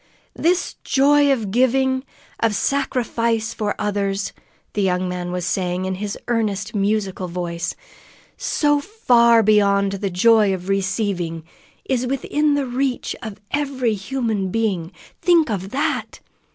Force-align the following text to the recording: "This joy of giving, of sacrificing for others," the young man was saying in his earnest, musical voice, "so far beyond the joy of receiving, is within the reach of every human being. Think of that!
"This 0.35 0.77
joy 0.83 1.31
of 1.31 1.51
giving, 1.51 2.03
of 2.39 2.55
sacrificing 2.55 3.55
for 3.55 3.75
others," 3.77 4.33
the 4.73 4.81
young 4.81 5.07
man 5.07 5.31
was 5.31 5.45
saying 5.45 5.85
in 5.85 5.93
his 5.93 6.17
earnest, 6.27 6.73
musical 6.73 7.27
voice, 7.27 7.75
"so 8.35 8.79
far 8.79 9.43
beyond 9.43 9.91
the 9.91 10.09
joy 10.09 10.55
of 10.55 10.69
receiving, 10.69 11.43
is 11.85 12.07
within 12.07 12.55
the 12.55 12.65
reach 12.65 13.15
of 13.21 13.39
every 13.51 13.93
human 13.93 14.49
being. 14.49 14.91
Think 15.21 15.51
of 15.51 15.69
that! 15.69 16.19